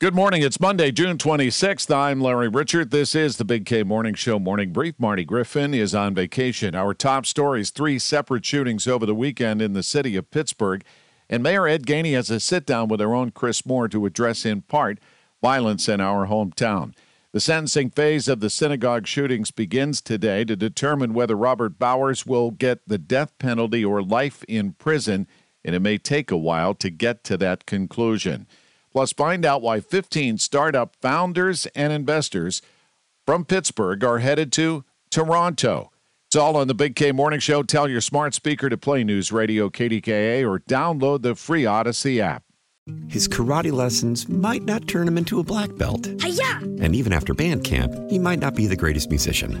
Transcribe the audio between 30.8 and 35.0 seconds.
founders and investors from Pittsburgh are headed to